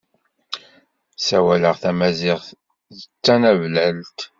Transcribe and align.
Ssawaleɣ 1.17 1.75
tamaziɣt 1.81 2.47
d 2.95 2.99
tanablalt. 3.23 4.19